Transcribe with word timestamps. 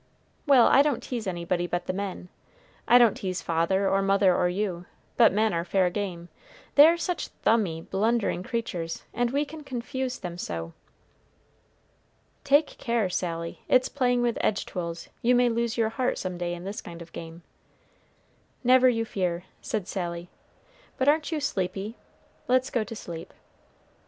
"Well, 0.47 0.65
I 0.65 0.81
don't 0.81 1.03
tease 1.03 1.27
anybody 1.27 1.67
but 1.67 1.85
the 1.85 1.93
men. 1.93 2.29
I 2.87 2.97
don't 2.97 3.13
tease 3.13 3.43
father 3.43 3.87
or 3.87 4.01
mother 4.01 4.35
or 4.35 4.49
you, 4.49 4.87
but 5.15 5.31
men 5.31 5.53
are 5.53 5.63
fair 5.63 5.91
game; 5.91 6.27
they 6.73 6.87
are 6.87 6.97
such 6.97 7.27
thumby, 7.45 7.81
blundering 7.87 8.41
creatures, 8.41 9.03
and 9.13 9.29
we 9.29 9.45
can 9.45 9.63
confuse 9.63 10.17
them 10.17 10.39
so." 10.39 10.73
"Take 12.43 12.79
care, 12.79 13.11
Sally, 13.11 13.61
it's 13.67 13.89
playing 13.89 14.23
with 14.23 14.39
edge 14.41 14.65
tools; 14.65 15.07
you 15.21 15.35
may 15.35 15.49
lose 15.49 15.77
your 15.77 15.89
heart 15.89 16.17
some 16.17 16.35
day 16.39 16.55
in 16.55 16.63
this 16.63 16.81
kind 16.81 17.03
of 17.03 17.13
game." 17.13 17.43
"Never 18.63 18.89
you 18.89 19.05
fear," 19.05 19.43
said 19.61 19.87
Sally; 19.87 20.31
"but 20.97 21.07
aren't 21.07 21.31
you 21.31 21.39
sleepy? 21.39 21.95
let's 22.47 22.71
go 22.71 22.83
to 22.83 22.95
sleep." 22.95 23.35